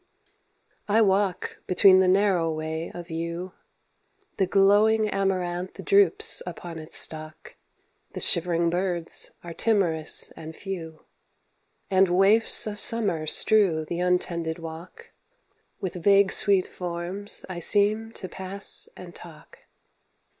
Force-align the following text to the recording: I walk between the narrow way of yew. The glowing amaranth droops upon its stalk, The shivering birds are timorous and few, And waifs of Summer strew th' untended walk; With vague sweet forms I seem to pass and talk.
I 0.87 1.01
walk 1.03 1.59
between 1.67 1.99
the 1.99 2.07
narrow 2.07 2.51
way 2.51 2.89
of 2.91 3.11
yew. 3.11 3.53
The 4.37 4.47
glowing 4.47 5.07
amaranth 5.07 5.85
droops 5.85 6.41
upon 6.47 6.79
its 6.79 6.97
stalk, 6.97 7.55
The 8.13 8.19
shivering 8.19 8.71
birds 8.71 9.29
are 9.43 9.53
timorous 9.53 10.31
and 10.31 10.55
few, 10.55 11.05
And 11.91 12.07
waifs 12.09 12.65
of 12.65 12.79
Summer 12.79 13.27
strew 13.27 13.85
th' 13.85 13.91
untended 14.01 14.57
walk; 14.57 15.11
With 15.79 16.01
vague 16.03 16.31
sweet 16.31 16.65
forms 16.65 17.45
I 17.47 17.59
seem 17.59 18.11
to 18.13 18.27
pass 18.27 18.89
and 18.97 19.13
talk. 19.13 19.67